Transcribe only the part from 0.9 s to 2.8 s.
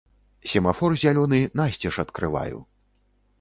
зялёны насцеж адкрываю.